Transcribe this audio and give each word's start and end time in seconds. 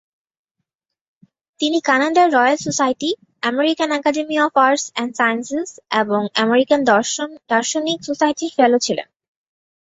তিনি 1.59 1.79
কানাডার 1.81 2.27
royal 2.31 2.57
society, 2.57 3.09
American 3.43 3.89
academy 3.91 4.35
of 4.45 4.53
arts 4.57 4.85
and 4.91 5.11
sciences 5.15 5.69
এবং 6.01 6.21
আমেরিকান 6.43 6.79
দার্শনিক 7.51 7.99
সোসাইটির 8.09 8.51
ফেলো 8.57 8.77
ছিলেন। 8.85 9.07